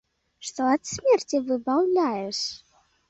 Што 0.47 0.61
ад 0.75 0.81
смерці 0.93 1.41
выбаўляеш? 1.51 2.39